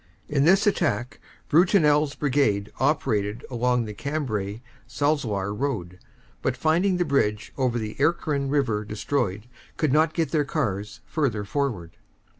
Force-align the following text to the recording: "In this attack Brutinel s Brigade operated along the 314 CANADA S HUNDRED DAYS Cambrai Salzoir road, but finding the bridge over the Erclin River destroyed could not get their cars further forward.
"In 0.27 0.45
this 0.45 0.65
attack 0.65 1.19
Brutinel 1.47 2.07
s 2.07 2.15
Brigade 2.15 2.71
operated 2.79 3.45
along 3.51 3.85
the 3.85 3.93
314 3.93 4.59
CANADA 4.59 4.63
S 4.87 4.97
HUNDRED 4.99 5.15
DAYS 5.15 5.21
Cambrai 5.21 5.41
Salzoir 5.43 5.53
road, 5.55 5.99
but 6.41 6.57
finding 6.57 6.97
the 6.97 7.05
bridge 7.05 7.53
over 7.55 7.77
the 7.77 7.93
Erclin 7.99 8.49
River 8.49 8.83
destroyed 8.83 9.45
could 9.77 9.93
not 9.93 10.15
get 10.15 10.31
their 10.31 10.43
cars 10.43 11.01
further 11.05 11.43
forward. 11.45 11.97